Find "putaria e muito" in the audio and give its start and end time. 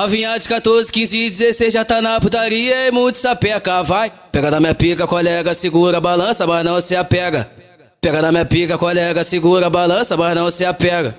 2.18-3.18